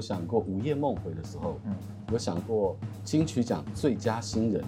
[0.00, 1.76] 有想过午夜梦回的时候，嗯，
[2.10, 4.64] 有想过金曲奖最佳新人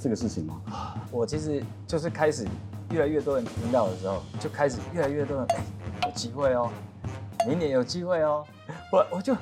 [0.00, 0.60] 这个事情吗？
[1.12, 2.44] 我其实就是开始
[2.90, 5.56] 越来越多人听到的时候，就开始越来越多人哎、
[6.00, 6.68] 欸，有机会哦，
[7.46, 8.44] 明年有机会哦，
[8.90, 9.36] 我我就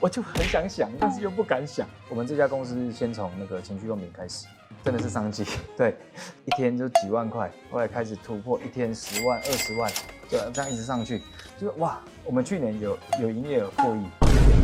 [0.00, 1.86] 我就很想想，但是又不敢想。
[2.10, 4.48] 我们这家公司先从那个情趣用品开始。
[4.82, 5.44] 真的是商机，
[5.78, 5.96] 对，
[6.44, 9.88] 一天就几万块，后来开始突破一天十万、二十万，
[10.28, 11.22] 就这样一直上去，
[11.56, 14.61] 就是哇，我们去年有有营业额破亿。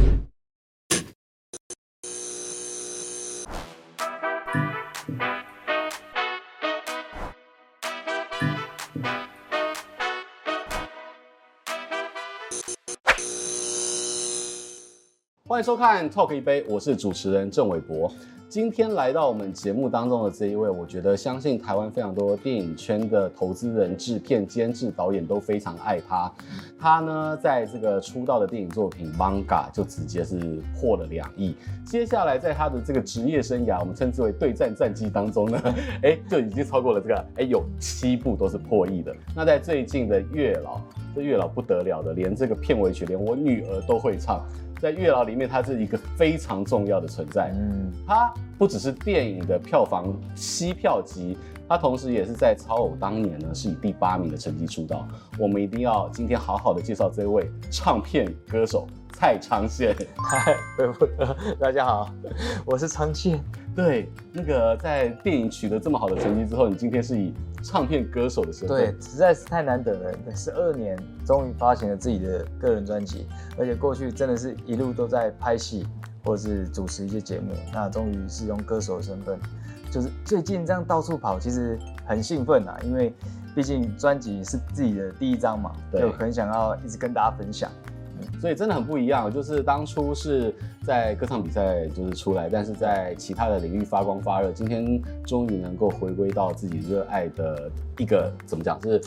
[15.59, 18.09] 欢迎收看《Talk 一杯》，我是主持人郑伟博。
[18.49, 26.33] 今天来到我们节目当中的这一位，我觉得相信台湾非常多电影圈的投资人、制片、监制、导演都非常爱他。
[26.79, 30.39] 他呢，在这个出道的电影作品《Manga》就直接是
[30.80, 31.57] 破了两亿。
[31.85, 35.60] 接下来在他的这个职业生涯，我们称之为对战战绩当中呢，
[36.04, 39.13] 哎，就已经超过了这个，哎，有七部都是破亿的。
[39.35, 40.77] 那在最近的《月老》，
[41.16, 44.47] 这《月老》不得了的，连这个片尾曲连我女儿都会唱。
[44.80, 47.52] 在月老里面，它是一个非常重要的存在。
[47.52, 51.37] 嗯，它不只是电影的票房吸票机，
[51.68, 55.07] 它同时也是在超偶当年呢是以第八名的成绩出道。
[55.37, 59.96] 我们一定要今天好好的介绍这位唱片歌手蔡昌宪。
[60.16, 60.54] 嗨，
[61.59, 62.09] 大家好，
[62.65, 63.42] 我是昌宪。
[63.74, 70.12] 对，那个在电影取得这么好的成绩之后，你今天是以唱片歌手的身份，对，实在是太难得了。
[70.34, 73.26] 十二年终于发行了自己的个人专辑，
[73.59, 75.86] 而且过去真的是一路都在拍戏
[76.25, 79.38] 或者是主持一些节目，那终于是用歌手的身份，
[79.91, 83.12] 就是最近这样到处跑，其实很兴奋啊，因为
[83.54, 87.70] 毕竟专辑是自己的第一张嘛，对，就很想要一直跟大家分享。
[88.41, 99.00] 所以真的很不一样，就是当初是在歌唱比赛就是出来，但是在其他的领域发光发热，今天终于能够回归到自己热爱的一个怎么讲，是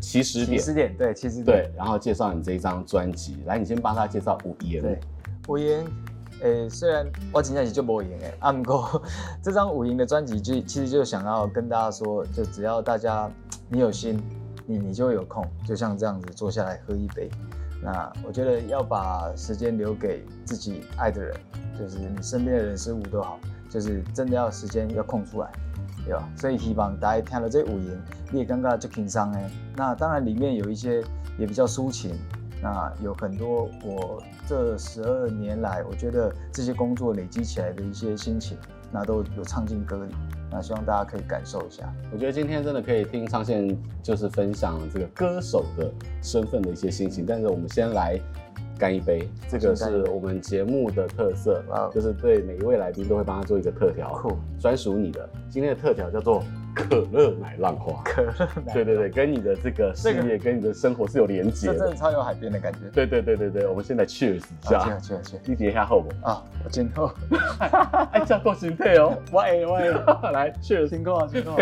[0.00, 0.58] 起始点。
[0.58, 1.70] 起始点对，起始点对。
[1.76, 4.82] 然后介绍你这一张专辑，来，你先帮他介绍五言。
[4.82, 5.00] 对，
[5.48, 5.84] 五言，
[6.42, 9.02] 诶，虽然我今天就没赢诶，啊，不过
[9.42, 13.28] 这张五言的专辑就其实就想要跟大家说，就只要大家
[13.68, 14.22] 你有心，
[14.66, 17.28] 你你就会有空，就像这样子坐下来喝一杯。
[17.82, 21.36] 那我觉得要把时间留给自己爱的人，
[21.78, 23.38] 就是你身边的人事物都好，
[23.70, 25.50] 就是真的要时间要空出来，
[26.04, 26.28] 对吧？
[26.36, 28.02] 所以希望大家听了这五言，
[28.32, 29.50] 你也刚刚就轻松哎。
[29.76, 31.04] 那当然里面有一些
[31.38, 32.18] 也比较抒情，
[32.60, 38.58] 那有很多我这十二年来，我觉得这些工作累积起来的一些心情，
[38.90, 40.14] 那都有唱进歌里。
[40.50, 41.92] 那希望大家可以感受一下。
[42.12, 45.90] 我觉得今天真的可以听昌宪就是分享这个歌手的
[46.22, 47.24] 身份的一些心情。
[47.26, 48.20] 但是我们先来
[48.78, 54.20] 干一杯，这个是我们节目的特色，就是对每一位来宾都会帮他做一个特调，
[54.58, 55.28] 专属你的。
[55.50, 56.42] 今天的特调叫做。
[56.74, 58.32] 可乐奶浪花，可乐
[58.64, 62.78] 奶，对对对，跟你的这个事业、跟你的生活是有连接的，这真的超有海边的感觉。
[62.92, 66.08] 对对对对对，我们现在 cheers 一下，cheers cheers，你点一下后不？
[66.26, 67.10] 啊，我今后，
[68.12, 69.86] 哎，叫够心配哦， 我哎我爱，
[70.32, 71.52] 来 cheers，辛苦啊辛苦。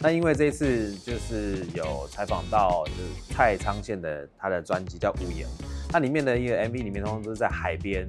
[0.00, 5.46] 那因为这一次就是有采访到就是蔡昌宪的他的专辑叫《无言》。
[5.88, 8.06] 它里面的一个 MV 里面，通常都是在海边，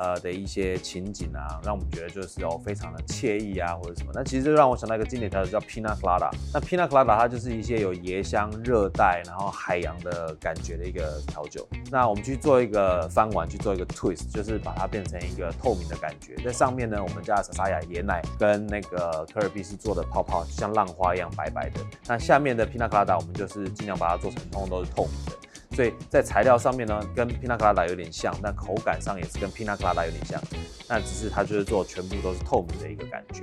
[0.00, 4.10] 呃的一些情景啊，让我们觉得就是哦非常的惬意啊，或者什么。
[4.14, 6.30] 那其实就让我想到一个经典调酒叫 pinaclada。
[6.54, 11.68] 那 pinaclada 它就是一些有椰香、热带，然后海洋的感觉的一个调酒。
[11.90, 16.34] 那我们去做一个翻碗，去做一个 twist，就是把它变成一个透明的感觉。
[16.42, 21.80] 在上面呢，我们加了莎莎亚椰奶跟那个可尔必是做的泡泡，像浪花一样白白的。
[22.06, 25.32] 那下面的 pinaclada 我们就是尽量把它做成通通都是透明的。
[25.80, 30.38] 所以在材料上面呢，跟 Pina Colada 有点像，但口感上也是跟 Pina Colada 有点像，
[30.86, 33.42] 那只是它就是做全部都是透明的一个感觉。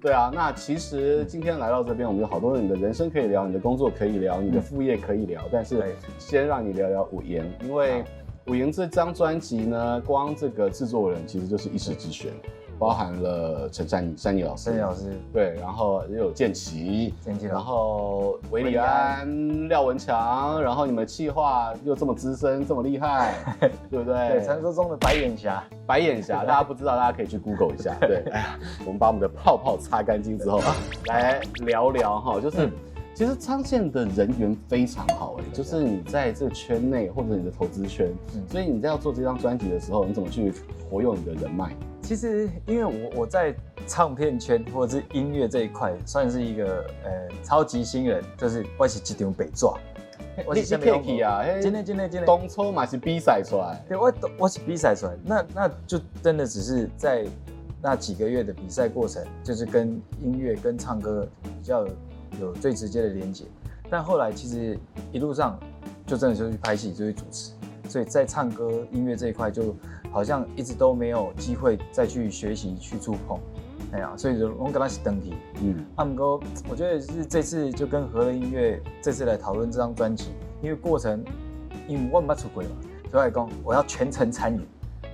[0.00, 8.02] 对啊，那其实今天来到这边，我们有好多人，你的人生可以聊，你的工作可以聊，你的副业可以聊，但是先让你聊聊五言，因为
[8.48, 12.32] 五言这张专辑呢，光这个制作人其实就是一时之选。
[12.78, 15.18] 包含了陈珊珊妮老师，珊妮老师。
[15.32, 23.34] 对，然后也有建奇，建奇，然后韦礼安、廖文强，然后你们企划又这么资深，这么厉害，
[23.90, 24.28] 对不对？
[24.30, 27.96] 对，传说中的白眼侠，白眼侠， 大家不知道，大家可以去 Google 一下。
[28.00, 30.60] 对， 哎呀，我们把我们的泡泡擦干净之后，
[31.06, 32.68] 来聊聊哈，就是
[33.14, 38.10] 其实昌宪的人缘非常好哎，就是你在这个圈内或者你的投资圈，
[38.48, 40.52] 所以你在要做这张专辑的时候，你怎么去
[40.90, 41.70] 活用你的人脉？
[42.12, 43.54] 其其实因为我我在
[43.86, 49.64] 唱片圈或者是音乐这一块算是一个呃超级新人，就是我是一张白纸。
[50.44, 57.24] 我是 Kiki 啊，今天今天今天东抽嘛是比赛出来，对，我我是比赛出来，那那就真的只是在
[57.80, 61.92] 那几个月的比赛过程，就是跟音乐跟唱歌比较有，
[62.40, 63.46] 有最直接的连接。
[63.88, 64.78] 但后来其实
[65.12, 65.58] 一路上
[66.06, 67.52] 就真的就去拍戏，就去主持，
[67.92, 69.76] 所以在唱歌音乐这一块就
[70.10, 73.38] 好像一直都没有机会再去学习去触碰。
[73.92, 76.40] 哎呀，所以就我跟他是登题，嗯，他们哥，
[76.70, 80.30] 我觉得是这次就跟和乐音乐这次来讨论这张专辑，
[80.62, 81.22] 因为过程，
[81.86, 82.70] 因为我没出轨嘛，
[83.10, 84.60] 所以来讲我要全程参与，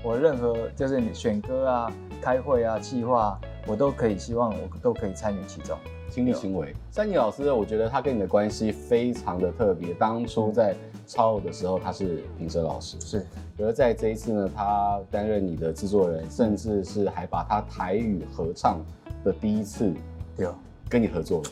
[0.05, 1.93] 我任何就是你选歌啊、
[2.23, 3.37] 开会啊、计划，
[3.67, 5.77] 我都可以，希望我都可以参与其中。
[6.11, 9.93] 亲力亲为，珊妮老师，我觉得他跟你的关系非常的特别。
[9.93, 10.75] 当初在
[11.09, 13.27] 超偶的时候，他是评审老师，是。
[13.59, 18.79] 而在这一次呢，他担任你的制作人，甚至是还把他台语合唱
[19.25, 19.93] 的第一次，
[20.37, 20.55] 有
[20.89, 21.43] 跟你合作。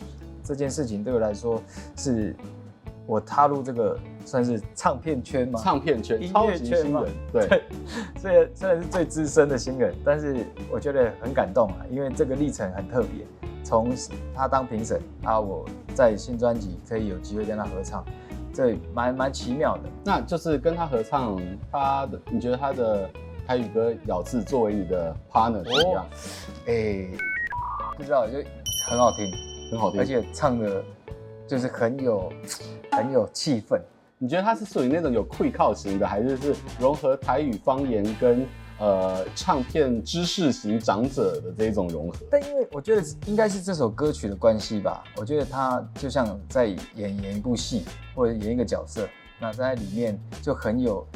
[0.45, 1.61] 这件事情对我来说，
[1.97, 2.37] 是
[3.07, 5.59] 我踏入这个算是唱片圈吗？
[5.61, 7.03] 唱片圈，音乐圈嘛。
[7.33, 7.63] 对，
[8.21, 13.27] 虽然虽然是最资深的新人，但是我觉得很感动啊，因为这个历程很特别。
[13.65, 13.93] 从
[14.33, 18.05] 他当评审啊，我在新专辑可以有机会跟他合唱，
[18.57, 19.83] 这蛮蛮奇妙的。
[20.03, 21.39] 那就是跟他合唱，
[21.71, 23.11] 他的你觉得他的
[23.47, 26.07] 台语歌咬字作为你的 partner 怎么样？
[26.67, 27.11] 哎、欸，
[27.99, 28.39] 不知道就
[28.89, 29.31] 很好听，
[29.71, 30.83] 很好听，而且唱的
[31.47, 32.33] 就是很有
[32.93, 33.79] 很有气氛。
[34.17, 38.47] 你觉得他是属于那种有愧靠型的，还是是融合台语方言跟？
[38.79, 47.85] 呃，唱片知识型长者的这种融合，但因为我觉得应该是这首歌曲的关系吧，我觉得他就像在演演一部戏
[48.15, 49.09] 或者演一个角色，
[49.39, 51.07] 那在里面就很有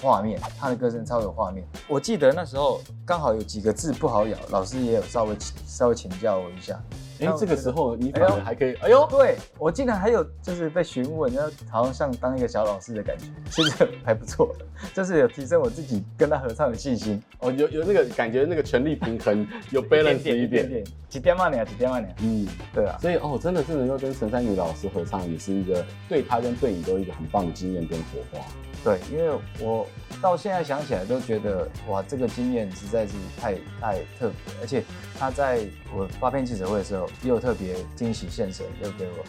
[0.00, 1.66] 画面，他的歌声超有画面。
[1.88, 5.36] 我记得那时候刚好有几个字不好咬，老师也有稍微
[5.66, 6.80] 稍微请教我一下。
[7.20, 14.54] 哎、欸，这个时候你反而还可以，哎呦，对我竟然还有就是被询问，然后好像像当一个小老师的感觉， 其实还不错，
[14.94, 17.20] 就是有提升我自己跟他合唱的信心。
[17.40, 28.44] 哦，有有那个感觉，那个权力平衡 有 balance 一点，一点点，几点嘛你啊，几点嘛你啊，嗯，对啊，所以哦，真的是能够跟陈珊妮老师合唱，也是一个对他跟对你都一个很棒的经验跟火花。
[28.88, 29.86] 对，因为我
[30.22, 34.82] 到现在想起来都觉得哇，这个经验实在是太太特别，而且
[35.18, 35.60] 他在
[35.94, 39.24] 我发片记者会的时候又特别惊喜现身，又给我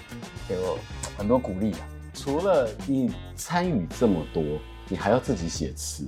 [0.48, 0.80] 给我
[1.18, 1.80] 很多鼓励啊。
[2.14, 4.42] 除了你参与这么多，
[4.88, 6.06] 你还要自己写词。《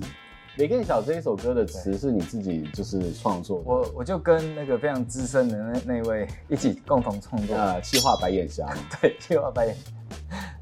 [0.56, 3.64] 没更小》这一首歌的词是你自己就是创作的？
[3.66, 7.54] 我我就跟那个非常资深的那那位一起共同创作。
[7.54, 8.66] 呃，气化白眼侠。
[9.00, 9.76] 对，气化白眼。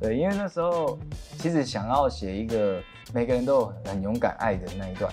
[0.00, 0.98] 对，因为那时候
[1.38, 2.82] 其实想要写一个
[3.12, 5.12] 每个人都很勇敢爱的那一段，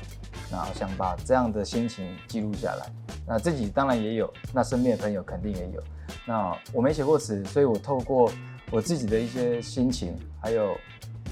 [0.49, 2.89] 然后想把这样的心情记录下来。
[3.27, 5.83] 那自己当然也有，那身边的朋友肯定也有。
[6.25, 8.31] 那我没写过词，所以我透过
[8.71, 10.73] 我自己的一些心情，还有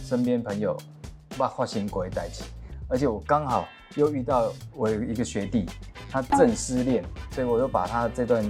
[0.03, 0.75] 身边朋友
[1.37, 2.43] 把话写过一代起。
[2.89, 3.65] 而且我刚好
[3.95, 5.65] 又遇到我有一个学弟，
[6.11, 8.43] 他正失恋，所以我又把他这段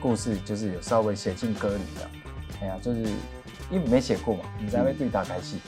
[0.00, 2.08] 故事就是有稍微写进歌里的。
[2.60, 3.04] 哎呀，就是。
[3.70, 5.58] 因为没写过嘛，你在那边对打开戏，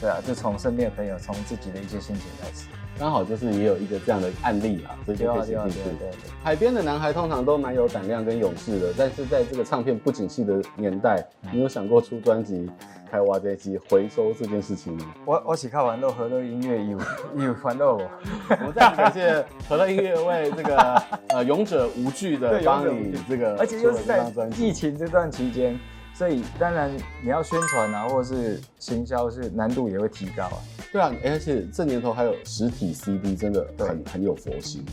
[0.00, 2.66] 对啊，就从身边的朋友，从自己的一些心情开始，
[2.98, 5.78] 刚好就是也有一个这样的案例啦，所以就可以写进去。
[5.80, 12.70] 对对对，海边的男孩通常都蛮有胆量跟勇士的，但是在这个唱片不景气的年代，你有想过出专辑
[13.10, 15.14] 开挖掘机回收这件事情吗？
[15.26, 16.98] 我我喜看玩乐和乐音乐有
[17.44, 18.10] 有欢乐我，
[18.48, 24.24] 我们再次感谢和乐音乐为这个 呃勇者无惧的帮你这个，而且又是在
[24.56, 25.78] 疫情这段期间。
[26.20, 30.58] 所以当然你要宣传啊，或者是行销，是难度也会提高啊。
[30.92, 34.84] 对啊，而且这年头还有实体 CD，真的很很有佛心。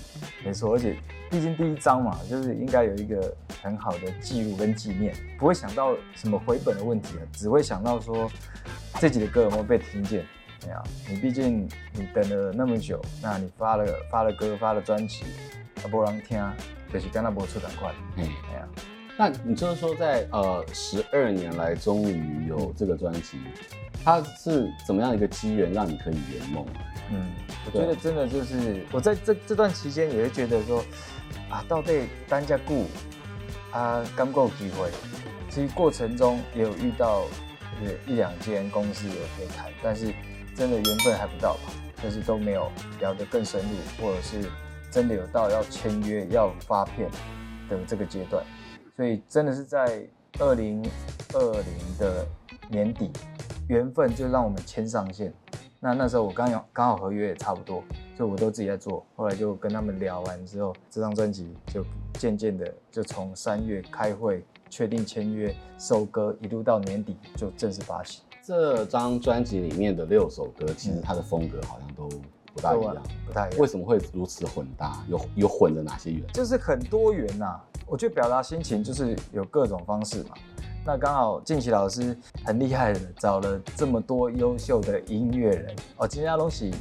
[0.45, 0.95] 没错，而且
[1.29, 8.31] 毕竟第一张嘛，就是应该有一个很好的记录跟纪念，不会想到什么回本的问题啊，只会想到说
[8.93, 10.25] 自己的歌有没有被听见。
[10.65, 15.25] 没有，你毕竟你等了那么久，那你发了发了歌，发了专辑，
[15.83, 16.41] 啊，不人听，
[16.93, 17.93] 就是跟他没出赶快。
[18.15, 18.96] 嗯，没有。
[19.17, 23.39] 那你就是说在，在呃十二年来终于有这个专辑，
[24.05, 26.63] 它是怎么样一个机缘让你可以圆梦？
[27.09, 27.25] 嗯，
[27.65, 30.85] 我觉得真的就是我在这这段期间也会觉得说，
[31.49, 32.85] 啊，到底单家顾
[33.71, 34.91] 啊，刚够机会。
[35.49, 37.23] 其实过程中也有遇到
[38.05, 40.13] 一两间公司有可以谈，但是
[40.55, 44.47] 真的缘分还不到吧，就是都没有聊得更深入，或者是
[44.91, 47.09] 真的有到要签约要发片
[47.67, 48.45] 的这个阶段。
[48.97, 50.03] 所以真的是在
[50.39, 50.83] 二零
[51.35, 52.25] 二零的
[52.67, 53.11] 年底，
[53.69, 55.31] 缘分就让我们牵上线。
[55.79, 57.83] 那那时候我刚有刚好合约也差不多，
[58.15, 59.05] 所以我都自己在做。
[59.15, 61.85] 后来就跟他们聊完之后，这张专辑就
[62.15, 68.23] 渐渐的就从三月开会确定签约收歌，一路到年底就正式发行。
[68.43, 72.09] 这张专辑里面的六首歌，其实它的风格好像都
[72.57, 72.95] 不大一样，
[73.27, 73.59] 不太一样。
[73.59, 75.03] 为什么会如此混搭？
[75.07, 76.33] 有有混的哪些元素？
[76.33, 77.63] 就是很多元呐、啊。
[77.85, 80.31] 我觉得表达心情就是有各种方式嘛。
[80.83, 86.73] 那刚好靖琪老师很厉害的，找了这么多优秀的音乐人哦，今天东西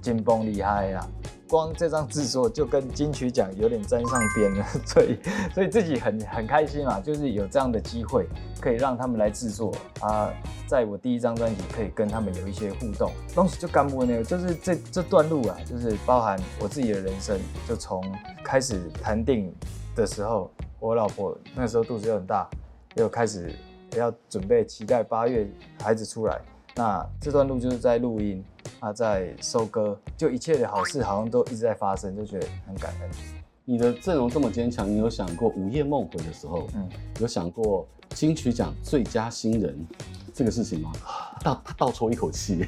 [0.00, 1.06] 紧绷厉害啦。
[1.48, 5.18] 光这张制作就跟金曲奖有点沾上边了， 所以
[5.52, 8.24] 所以自己很很开心嘛，就是有这样的机会
[8.60, 10.32] 可以让他们来制作啊，
[10.68, 17.36] 在我第一张专辑可以跟他们有一些互动，东西就干不那个，就是这这段路啊，就是包含我自己的人生，
[17.68, 18.00] 就从
[18.44, 19.52] 开始谈电影
[19.96, 22.48] 的时候，我老婆那时候肚子又很大，
[22.94, 23.52] 又开始
[23.96, 25.50] 要准备期待八月
[25.82, 26.40] 孩子出来。
[26.76, 28.42] 那这段路就是在录音，
[28.80, 33.10] 啊，在收割，就一切的好事好像都一直在发生，就觉得很感恩。
[33.64, 36.88] 你的阵容这么坚强，你有想过午夜梦回的时候，嗯，
[37.20, 39.78] 有想过金曲奖最佳新人
[40.32, 40.90] 这个事情吗？
[41.44, 42.66] 倒他倒抽一口气。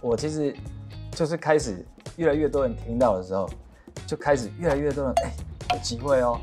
[0.00, 0.54] 我其实
[1.12, 1.86] 就是开始
[2.16, 3.48] 越来越多人听到的时候，
[4.06, 6.38] 就开始越来越多人哎、欸、有机会哦，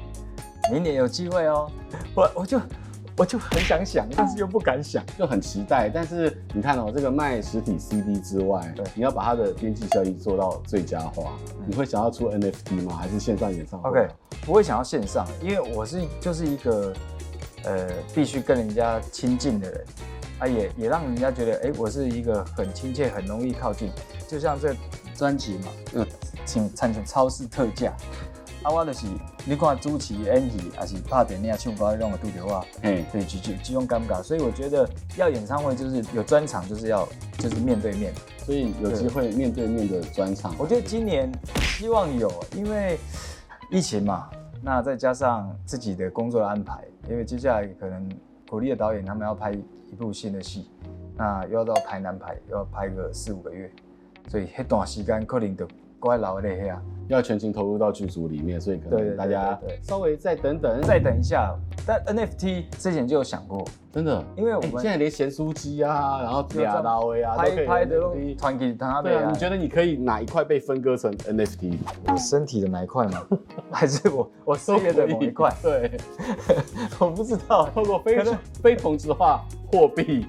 [0.71, 1.69] 明年有机会哦，
[2.15, 2.59] 我我就。
[3.19, 5.89] 我就很想想，但是又不敢想，就很期待。
[5.89, 12.95] 但是你看哦，这个卖实体 CD 之外，对，你要把它的边际效益做到最佳化，嗯、你会想要出 NFT 吗？
[12.95, 14.07] 还是线上演唱会？OK，
[14.45, 16.93] 不会想要线上，因为我是就是一个
[17.65, 19.85] 呃必须跟人家亲近的人
[20.39, 23.91] 啊，也也让人家觉得哎、欸，我是一个很亲切、很容易靠近。
[24.29, 24.73] 就像这
[25.13, 26.07] 专辑嘛，嗯，
[26.45, 27.93] 请参选超市特价。
[28.61, 29.07] 啊，我就是
[29.45, 34.21] 你看主持演戏，还是拍电影、唱歌，让我拄着我，哎，对，就就这种尴尬。
[34.21, 40.53] 所以我觉得要演唱会就是有专场，就是要就是面对面，所以有机会面对面的专场。
[40.57, 42.99] 我觉得今年希望有，因为
[43.71, 44.29] 疫情嘛，
[44.61, 48.11] 那再加上自己的工作的安排，因为接下来可能
[48.49, 50.69] 鼓励的导演他们要拍一部新的戏，
[51.15, 53.71] 那又要到台南拍，又要拍个四五个月，
[54.27, 55.55] 所以那段时间可能
[55.99, 61.55] 就怪老的那要全情投入到剧组里面，所以可能大家稍微再等等，再等一下。
[61.85, 67.99] 但 NFT 之前就有想过，真的，因为我们、欸、现在连咸酥鸡啊，然后亚拉威啊，拍拍的
[68.37, 71.73] 团给他对啊，你觉得你可以哪一块被分割成 NFT？
[72.07, 73.25] 我身体的哪一块吗？
[73.71, 75.51] 还是我我事业的某一块？
[75.63, 75.91] 对，
[76.99, 77.67] 我不知道。
[77.73, 78.23] 透过非
[78.61, 80.27] 非同质化货币。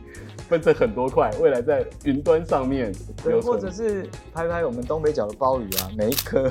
[0.50, 2.92] 分成很多块，未来在云端上面，
[3.22, 4.04] 对，或者是
[4.34, 6.50] 拍拍我们东北角的鲍鱼啊，每一颗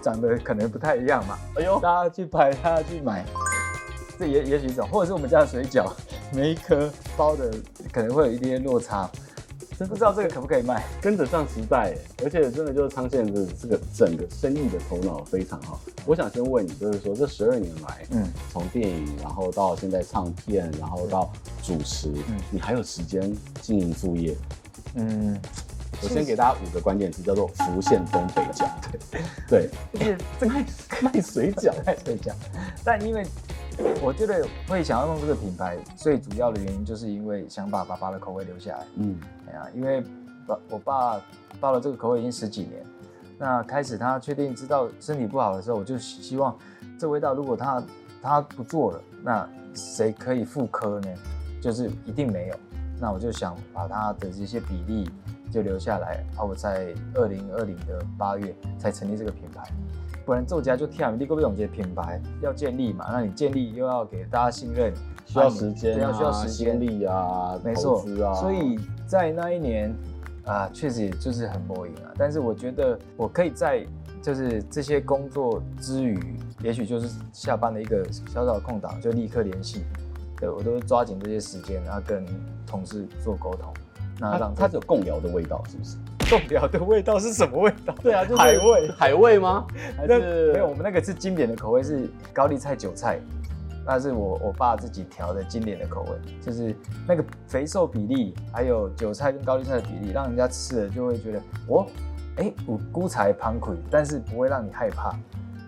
[0.00, 1.38] 长得可能不太一样嘛。
[1.56, 3.22] 哎呦，大家去拍，大家去买，
[4.18, 5.92] 这也也许一种，或者是我们家的水饺，
[6.32, 7.50] 每一颗包的
[7.92, 9.10] 可能会有一点落差。
[9.78, 15.80] 真不知道这个可不可以卖，跟得上时代，而且真的就是昌宪的这个整个生意的头脑非常好。
[16.06, 24.36] 我想先问你，就是说这十二年来，嗯，从电影，然后到现在唱片，然后到主持，嗯，你还有时间经营副业？
[24.94, 25.36] 嗯，
[26.02, 28.68] 我先给大家五个关键词，叫做浮现东北角。
[29.48, 30.54] 对，对，这个
[31.00, 32.32] 卖水饺，卖水饺，
[32.84, 33.26] 但因为。
[34.02, 38.86] 我觉得会想要弄这个品牌，最主要的原因就是因为想把爸爸的口味留下来。
[38.96, 40.02] 嗯，哎呀，因为
[40.46, 41.20] 爸我爸
[41.60, 42.84] 包了这个口味已经十几年，
[43.38, 46.56] 那开始他确定知道身体不好的时候，我就希望
[46.98, 47.82] 这味道如果他
[48.22, 51.08] 他不做了，那谁可以复刻呢？
[51.60, 52.56] 就是一定没有。
[53.00, 55.10] 那我就想把他的这些比例
[55.50, 59.62] 就留下来，啊，我在二零二零的八月才成立这个品牌。
[60.24, 64.92] 不然作家就跳，你个不总结品牌要建立嘛，那你建立又要给大家信任，
[65.26, 68.34] 需要时间、啊，需要时间、精力啊，没错啊。
[68.34, 69.94] 所以在那一年
[70.44, 72.12] 啊，确实也就是很摸影啊。
[72.16, 73.86] 但是我觉得我可以在
[74.22, 76.18] 就是这些工作之余，
[76.62, 79.84] 也许就是下班的一个小小的空档，就立刻联系，
[80.38, 82.24] 对我都抓紧这些时间，然后跟
[82.66, 83.72] 同事做沟通。
[84.18, 85.96] 那让它，它有共聊的味道，是不是？
[86.38, 87.94] 贡寮的味道是什么味道？
[88.02, 89.66] 对啊，就是海味，海味吗？
[89.96, 93.20] 还是没有，我们那个是经典的口味，是高丽菜、韭菜，
[93.86, 96.10] 那是我我爸自己调的经典的口味，
[96.40, 96.74] 就是
[97.06, 101.38] 那个肥瘦比例，还有韭菜跟高丽菜的比例，让人家吃了就会觉得
[101.68, 101.86] 哦，
[102.36, 105.14] 哎、欸，有菇菜香气，但是不会让你害怕。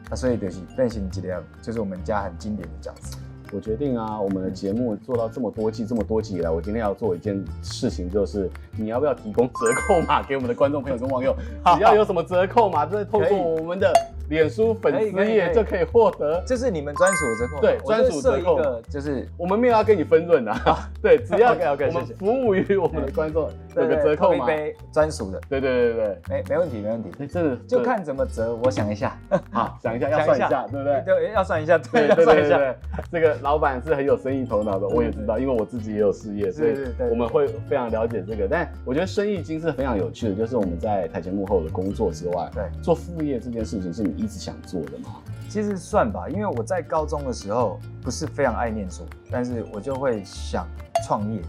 [0.09, 3.17] 那所以就是变形记的，就是我们家很经典的饺子。
[3.53, 9.53] 我决定啊，我们的节目做到这么多季，这么多集以来，我今天要做一件事情，就是你要不要提供折
[9.87, 11.35] 扣码给我们的观众朋友跟网友？
[11.77, 13.93] 只要有什么折扣码，就会透过我们的
[14.29, 17.61] 脸书粉丝页就可以获得，这是你们专属的折扣。
[17.61, 20.89] 对，专属折扣就是我们没有要跟你分润啊。
[21.03, 24.47] 对，只要我们服务于我们的观众，有个折扣嘛，
[24.93, 25.41] 专属的。
[25.49, 27.11] 对对对对，没没问题没问题。
[27.21, 29.17] 哎，真的就看怎么折，我想一下。
[29.51, 31.03] 好， 想一下要算一下，对不对？
[31.05, 32.75] 对，要算一下，对，要算一下。
[33.13, 36.75] 这个老板是很有生意头脑的，我也知道，因为我自己也有事业，所以
[37.11, 38.49] 我们会非常了解这个。
[38.49, 45.23] 但我觉得生意经是非常有趣的，就是我们在台前幕后的工作之外，对，做副业这件事情是你一直想做的吗？
[45.49, 50.67] 其实算吧，因为我在高中的时候不是非常爱念书，但是我就会想
[51.07, 51.41] 创业。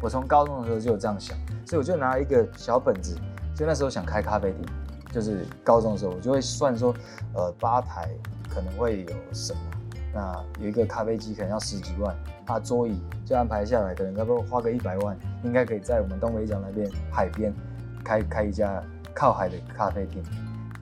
[0.00, 3.16] 我从高中的时候就有这样想，所以我就拿一个小本子，
[3.54, 4.66] 就那时候想开咖啡厅，
[5.12, 6.94] 就是高中的时候，我就会算说，
[7.34, 8.08] 呃，吧台
[8.48, 9.60] 可能会有什么，
[10.12, 12.14] 那有一个咖啡机可能要十几万，
[12.46, 17.54] 啊，桌椅就安排下来，可能差不多花个一百万，应该可以在我们东北角那边海边
[18.04, 18.82] 开开一家
[19.14, 20.22] 靠海的咖啡厅。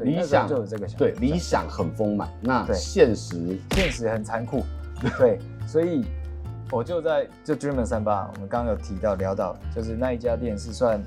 [0.01, 4.65] 理想就有这个想法，对，理想很丰满，那现实现实很残酷，
[5.19, 6.05] 对，所以
[6.71, 11.01] 我就在就 Dreamer 三八，我们刚刚有提到聊到，就是那一家店是算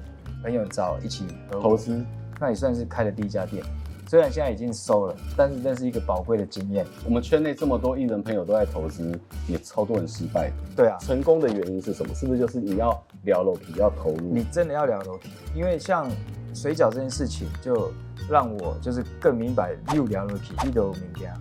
[0.43, 2.01] 朋友找一起投资，
[2.39, 3.63] 那也算是开的第一家店，
[4.07, 6.85] 虽然现在已经收了，但是那是一个宝贵的经验。
[7.03, 12.13] 我们圈内这么多艺人朋友都在投资，也超多人失败，对啊，成功的原因是什么？
[12.13, 14.21] 是不是就是你要聊楼梯，要投入？
[14.21, 16.07] 你真的要聊楼梯，因为像
[16.53, 17.91] 水饺这件事情就。
[18.29, 21.33] 让我就是更明白六两的体力的名家，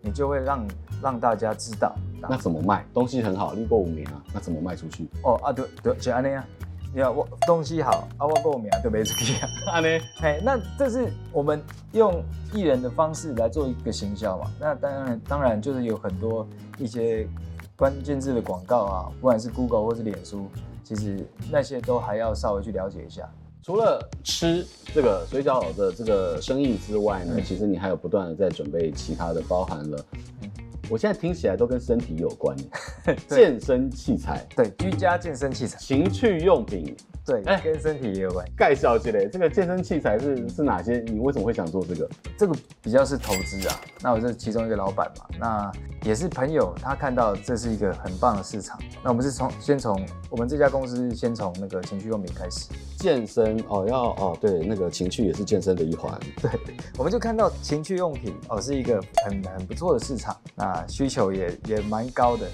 [0.00, 0.66] 你就会让
[1.02, 1.94] 让大家知道。
[2.20, 2.84] 那怎么卖？
[2.92, 5.08] 东西很好，立过五名啊，那怎么卖出去？
[5.22, 6.44] 哦啊，对对，就安尼啊。
[6.92, 9.48] 你看我东西好啊，我过五名就没出去啊。
[9.72, 11.62] 安尼，嘿，那这是我们
[11.92, 12.22] 用
[12.52, 14.50] 艺人的方式来做一个行销嘛。
[14.58, 16.46] 那当然当然就是有很多
[16.78, 17.28] 一些
[17.76, 20.50] 关键字的广告啊，不管是 Google 或是脸书，
[20.82, 23.22] 其实那些都还要稍微去了解一下。
[23.62, 30.06] 除了吃这个水饺的这个生意之外呢，嗯、其实你还有不断的在准备其他的，包含了，
[30.42, 30.50] 嗯、
[30.88, 32.56] 我现在听起来都跟身体有关，
[33.28, 36.96] 健身器材，对，居家健身器材，情趣用品。
[37.24, 38.46] 对，哎，跟身体也有关。
[38.56, 40.98] 盖小姐嘞，这个健身器材是是哪些？
[41.06, 42.08] 你为什么会想做这个？
[42.36, 43.80] 这个比较是投资啊。
[44.00, 45.72] 那我是其中一个老板嘛，那
[46.02, 48.78] 也是朋友，他看到这是一个很棒的市场。
[49.04, 52.68] 那我们是从先从我们这家公司先从那个情趣用品开始。
[52.98, 56.18] 健身哦，要哦，对，那个情趣也是健身的一环。
[56.40, 56.50] 对，
[56.98, 62.46] 我们就看到情趣用品哦是一个很很不错的市场，那需求也也蛮高的。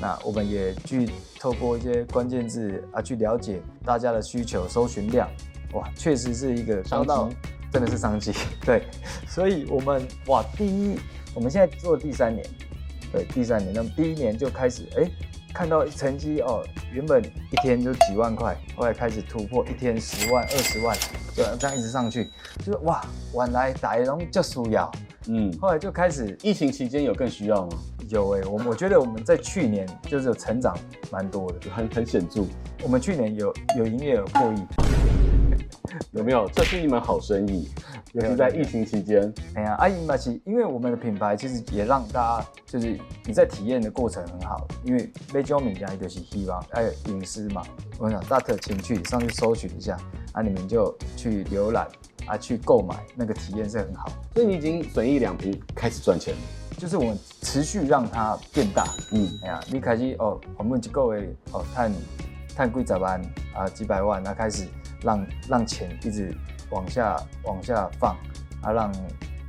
[0.00, 5.28] 那我们也去透过一些关键字啊，去了解大家的需求、搜寻量，
[5.72, 7.36] 哇，确实是一个商机，
[7.72, 8.32] 真的是商机。
[8.64, 8.84] 对，
[9.26, 10.98] 所以我们哇，第一，
[11.34, 12.46] 我们现在做第三年，
[13.12, 15.10] 对，第三年，那么第一年就开始，哎，
[15.52, 20.96] 看到成绩哦，原本一天就几万块，后来开始突破一天十万、二十万，
[21.34, 24.90] 就这样一直上去，就是哇，晚来打一龙就输要，
[25.26, 27.78] 嗯，后来就开始，疫情期间有更需要吗？
[28.08, 30.76] 有哎、欸，我我觉得我们在去年就是有成长
[31.10, 32.44] 蛮多的，很很显著。
[32.82, 34.66] 我们去年有有营业额破亿，
[36.12, 36.48] 有没有？
[36.54, 37.68] 这是一门好生意，
[38.12, 39.32] 尤其在疫情期间。
[39.54, 47.62] 哎呀，阿姨嘛，其因为我们的品牌其实也让大家就是你在体验的过程很好，因为被焦敏家就是希望哎隐私嘛，
[47.98, 49.98] 我想大特情趣上去搜寻一下
[50.32, 51.88] 啊，你们就去浏览
[52.26, 54.08] 啊，去购买那个体验是很好。
[54.34, 56.40] 所以你已经损益两平，开始赚钱了。
[56.78, 61.92] 就是我们持续让它变大，嗯，哎呀，你开始哦，我们机构的，哦，探
[62.54, 63.20] 探几十万
[63.52, 64.68] 啊，几百万，那开始
[65.02, 66.32] 让让钱一直
[66.70, 68.16] 往下往下放，
[68.62, 68.94] 啊，让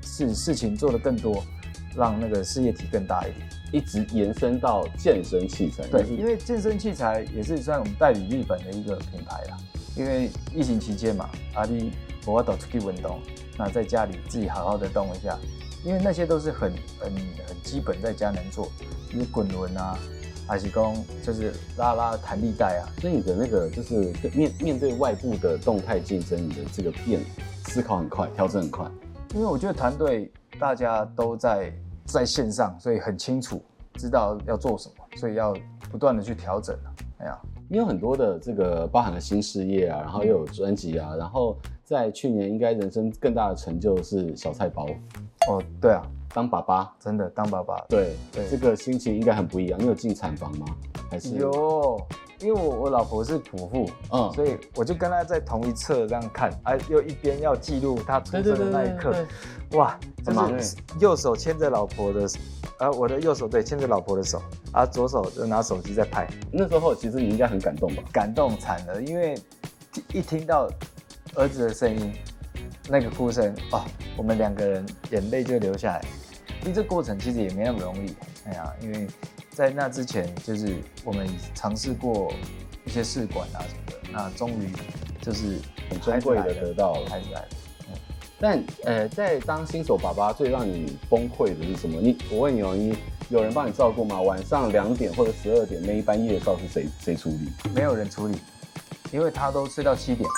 [0.02, 1.44] 事事情做得更多，
[1.96, 5.86] 让那个事业体更大一点，一直延伸到健身器材。
[5.88, 9.58] 对，因为健身器材也是算我们代理日本的一个品牌啦。
[9.96, 11.92] 因为疫情期间嘛，阿弟
[12.26, 13.20] 我都出去运动，
[13.56, 15.38] 那在家里自己好好的动一下。
[15.84, 17.14] 因为那些都是很很
[17.48, 18.68] 很基本，在家能做，
[19.14, 19.98] 你滚轮啊，
[20.46, 22.90] 还是说就是拉拉弹力带啊。
[23.00, 27.22] 所以你的那个就是面面对外部的动态竞争，你的这个变
[27.64, 28.86] 思考很快，调整很快。
[29.34, 31.74] 因为我觉得团队大家都在
[32.06, 33.64] 在线上，所以很清楚
[33.94, 35.56] 知道要做什么，所以要
[35.90, 36.92] 不断的去调整啊。
[37.20, 37.38] 哎呀，
[37.70, 44.86] 你有很多的这个包含了新事业啊，然后又有专辑啊，然后在去年应该人生更大的成就是小菜包。
[45.50, 49.80] 哦，对啊，当爸爸真的当爸爸，对对，这个心情应该很不一样。
[49.80, 50.66] 你有进产房吗？
[51.10, 52.00] 还是有？
[52.40, 59.14] 因为我我老婆是剖腹，嗯，所以我就跟她在同一侧这样看，啊，又一边要记录她出生的那一刻，
[59.72, 62.26] 哇，就是右手牵着老婆的，
[62.78, 66.26] 啊，我的右手对牵着老婆的手，啊，左手就拿手机在拍。
[66.50, 68.04] 那时候其实你应该很感动吧？
[68.14, 69.38] 感动惨了，因为
[70.14, 70.70] 一听到
[71.36, 72.14] 儿子的声音。
[72.90, 73.86] 那个哭声哦，
[74.18, 76.02] 我们两个人眼泪就流下来。
[76.62, 78.14] 因为这过程其实也没那么容易，
[78.46, 79.08] 哎呀，因为
[79.52, 80.76] 在那之前就是
[81.06, 81.26] 我们
[81.56, 82.34] 尝试过
[82.84, 84.70] 一些试管啊什么的，那终于
[85.22, 85.58] 就是
[85.90, 87.48] 很珍贵的得到了孩子来了。
[87.88, 87.94] 嗯，
[88.42, 92.02] 但呃，在当新手爸爸最让你崩溃的是什么？
[92.02, 92.98] 你我问你哦，你
[93.30, 94.20] 有人帮你照顾吗？
[94.20, 97.72] 晚上两点或者十二点那一班夜照是谁谁处理？
[97.74, 98.38] 没有人处理，
[99.14, 100.30] 因为他都睡到七点。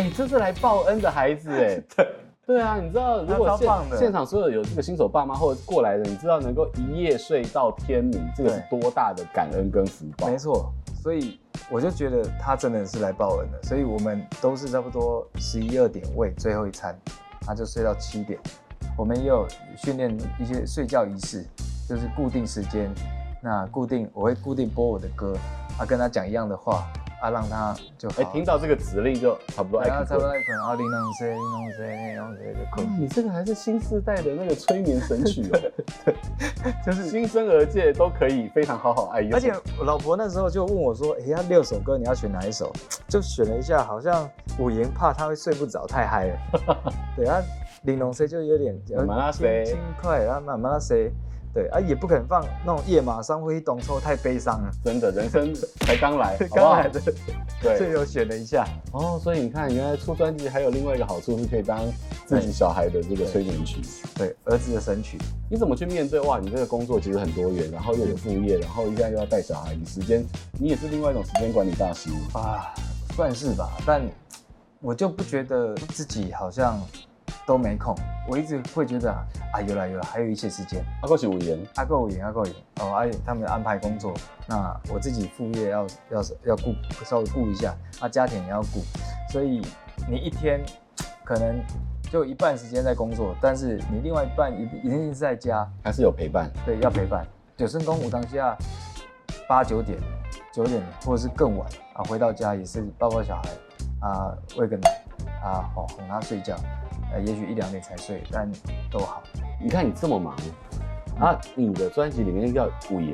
[0.00, 1.78] 哎，这是来报恩的孩子哎。
[1.94, 2.08] 对。
[2.46, 10.26] 对啊，你知道如果现现场所有有这个新手爸妈或者过来的，你知道能够一夜睡到天明，这个是多大的感恩跟福报？
[10.26, 11.38] 没错，所以
[11.70, 13.62] 我就觉得他真的是来报恩的。
[13.62, 16.98] 所以我们都是差不多十一二点喂最后一餐，
[17.42, 18.36] 他就睡到七点。
[18.96, 21.44] 我们也有训练一些睡觉仪式，
[21.88, 22.90] 就是固定时间，
[23.40, 25.36] 那固定我会固定播我的歌，
[25.78, 26.84] 啊，跟他讲一样的话。
[27.20, 30.58] 啊，让他就哎，听到这个指令就差不多爱，差不多爱困。
[30.58, 33.00] 啊，你弄谁，你弄谁，你弄谁就困。
[33.00, 36.12] 你这个还是新时代的那个催眠神曲哦，
[36.84, 39.32] 就是新生儿界都可以非常好好爱用。
[39.34, 42.72] 而且我老婆那时候就问我说：“哎呀，六首歌你要选哪一首？”
[43.06, 44.28] 就选了一下，好像
[44.58, 46.94] 五言怕他会睡不着，太嗨了。
[47.16, 47.38] 对啊，
[47.82, 51.12] 玲珑谁就有点轻轻快，然后慢慢谁。
[51.52, 54.70] 对啊，也不可能放那种夜马伤会动抽太悲伤了。
[54.84, 55.52] 真的，人生
[55.84, 57.00] 才刚来，刚来的，
[57.60, 58.64] 对，所以有选了一下。
[58.92, 61.80] 哦，所以你看，原来出专辑还有另外一个好处是可以当
[62.24, 63.80] 自己小孩的这个催眠曲，
[64.14, 65.18] 对，儿子的神曲。
[65.50, 66.20] 你怎么去面对？
[66.20, 72.72] 哇，你这个工作其实很多元，然后又有副业，然后现在又要带小孩，你时间，你也是另外一种时间管理大师啊，
[73.16, 73.68] 算是吧。
[73.84, 74.02] 但
[74.80, 76.80] 我就不觉得自己好像。
[77.46, 77.94] 都没空，
[78.28, 80.84] 我一直会觉得啊，有了有了，还有一些时间。
[81.02, 84.14] 阿够是五言，阿够五言，阿够言哦，哎，他们安排工作，
[84.46, 86.74] 那我自己副业要要要顾，
[87.04, 88.80] 稍微顾一下，啊，家庭也要顾，
[89.32, 89.60] 所以
[90.08, 90.60] 你一天
[91.24, 91.60] 可能
[92.10, 97.26] 就一半时间在工作，但是你另外一半一一定是在家，还是有陪伴，对，要陪伴。
[97.56, 98.56] 九生公舞当下
[99.48, 99.98] 八九点、
[100.52, 103.50] 九点或者是更晚啊，回到家也是抱抱小孩
[104.08, 104.90] 啊，喂个奶
[105.42, 106.56] 啊，哄哄他睡觉。
[107.12, 108.50] 呃，也许一两点才睡，但
[108.90, 109.22] 都好。
[109.62, 110.36] 你看你这么忙，
[111.16, 113.12] 嗯、啊，你的专辑里面叫五言。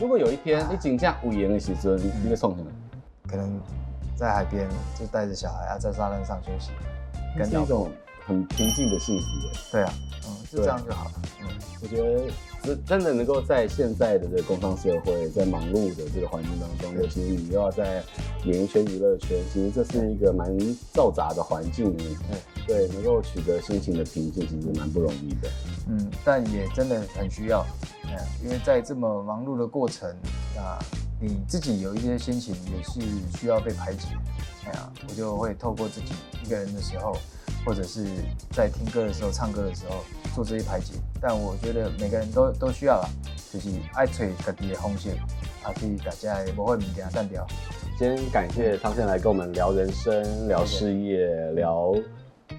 [0.00, 2.70] 如果有一天你仅这五言的时候，你你会送什么？
[3.28, 3.60] 可能
[4.16, 4.68] 在海边
[4.98, 6.70] 就带着小孩啊，在沙滩上休息，
[7.38, 7.90] 跟那种
[8.26, 9.26] 很平静的幸福。
[9.72, 9.92] 对啊，
[10.26, 11.10] 嗯，就这样就好了。
[11.42, 11.48] 嗯，
[11.82, 12.32] 我觉得。
[12.86, 18.02] 真的能够在现在的这个工商社会，在忙碌的这个环境当中，尤其你又要在
[18.46, 20.48] 演艺圈、娱乐圈，其实这是一个蛮
[20.94, 21.94] 嘈杂的环境。
[22.66, 25.50] 对，能够取得心情的平静，其实蛮不容易的。
[25.88, 27.64] 嗯，但也真的很需要。
[28.04, 28.10] 嗯，
[28.42, 30.08] 因为在这么忙碌的过程，
[30.56, 30.78] 啊，
[31.20, 33.00] 你自己有一些心情也是
[33.38, 34.08] 需要被排解。
[34.66, 36.12] 哎呀，我就会透过自己
[36.44, 37.16] 一个人的时候。
[37.66, 38.04] 或者是
[38.52, 43.08] 在听歌的时候、唱歌的时候做这些排解，但我觉得每个人都都需要啦，
[43.50, 45.10] 就是爱吹自己的风声，
[45.62, 47.46] 啊，替大家不会物件单调。
[47.98, 51.94] 今天感谢昌宪来跟我们聊人生、聊事业、聊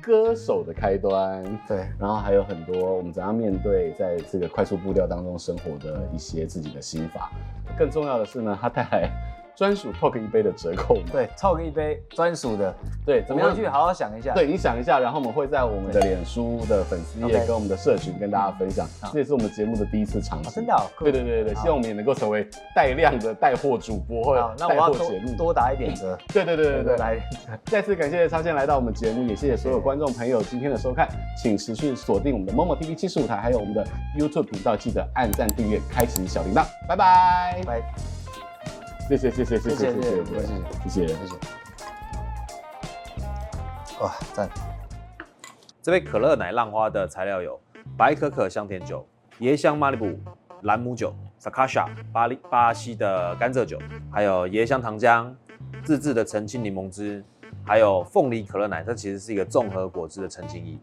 [0.05, 7.31] 歌手的开端，对，然后还有很多我们怎样面对在这个快速步调当中生活的一些自己的心法。
[7.75, 9.09] 更重要的是呢，他带来。
[9.55, 13.55] 专属 Talk 一杯的折扣，对，Talk 一杯专属的，对，怎么样？
[13.55, 14.33] 去好好想一下。
[14.33, 18.85] 对，你想一下，然后我们会在我们的脸书的粉丝页跟我们的社群跟大家分享。
[19.13, 20.75] 这也是我们节目的第一次尝试，真的。
[20.99, 24.23] 对对对对，希望我们也能够成为带量的带货主播。
[24.25, 26.17] 或者带货节目，多打一点折。
[26.33, 27.19] 对对对对对，来，
[27.65, 31.07] 再次感谢昌宪来到我们节目，也谢谢所有观众朋友今天的收看，
[31.41, 33.85] 请持续锁定我们的 momo TV 七十五台，还有我们的
[34.17, 37.61] YouTube 频道，记得按赞订阅，开启小铃铛，拜拜。
[37.65, 38.24] 拜。
[39.07, 40.25] 谢谢谢谢谢谢谢谢谢
[40.89, 41.35] 谢谢谢谢。
[44.01, 44.49] 哇，赞！
[45.81, 47.59] 这杯可乐奶浪花的材料有
[47.95, 49.07] 白可可香甜酒、
[49.41, 50.19] 椰香马里布
[50.63, 53.79] 兰姆酒、萨卡夏巴黎巴西的甘蔗酒，
[54.11, 55.31] 还有椰香糖浆、
[55.83, 57.23] 自制的澄清柠檬汁，
[57.63, 58.83] 还有凤梨可乐奶。
[58.83, 60.79] 这其实是一个综合果汁的澄清液。